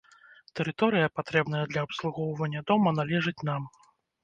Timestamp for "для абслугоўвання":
1.75-2.65